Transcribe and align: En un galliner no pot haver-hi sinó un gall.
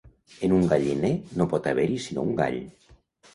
En 0.45 0.53
un 0.59 0.63
galliner 0.71 1.11
no 1.41 1.47
pot 1.51 1.69
haver-hi 1.73 2.01
sinó 2.07 2.25
un 2.25 2.33
gall. 2.41 2.59